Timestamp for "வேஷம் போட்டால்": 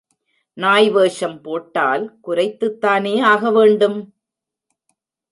0.89-2.05